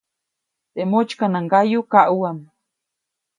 Teʼ 0.73 0.87
motsykanaŋgayu 0.91 1.79
kaʼuʼam. 1.91 2.37